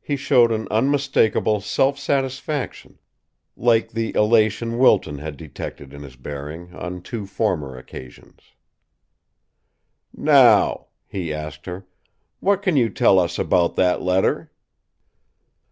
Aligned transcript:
He 0.00 0.14
showed 0.14 0.52
an 0.52 0.68
unmistakable 0.70 1.60
self 1.60 1.98
satisfaction, 1.98 3.00
like 3.56 3.90
the 3.90 4.14
elation 4.14 4.78
Wilton 4.78 5.18
had 5.18 5.36
detected 5.36 5.92
in 5.92 6.04
his 6.04 6.14
bearing 6.14 6.72
on 6.72 7.02
two 7.02 7.26
former 7.26 7.76
occasions. 7.76 8.52
"Now," 10.14 10.86
he 11.08 11.34
asked 11.34 11.66
her, 11.66 11.84
"what 12.38 12.62
can 12.62 12.76
you 12.76 12.88
tell 12.90 13.18
us 13.18 13.40
about 13.40 13.74
that 13.74 14.00
letter?" 14.00 14.52